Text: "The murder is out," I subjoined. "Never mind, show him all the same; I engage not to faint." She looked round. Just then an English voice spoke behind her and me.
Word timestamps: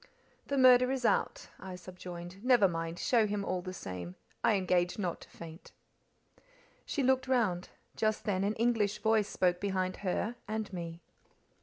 "The 0.47 0.57
murder 0.57 0.91
is 0.91 1.05
out," 1.05 1.49
I 1.59 1.75
subjoined. 1.75 2.43
"Never 2.43 2.67
mind, 2.67 2.97
show 2.97 3.27
him 3.27 3.45
all 3.45 3.61
the 3.61 3.71
same; 3.71 4.15
I 4.43 4.55
engage 4.55 4.97
not 4.97 5.21
to 5.21 5.29
faint." 5.29 5.73
She 6.87 7.03
looked 7.03 7.27
round. 7.27 7.69
Just 7.95 8.23
then 8.23 8.43
an 8.43 8.55
English 8.55 8.97
voice 8.97 9.27
spoke 9.27 9.59
behind 9.59 9.97
her 9.97 10.37
and 10.47 10.73
me. 10.73 11.03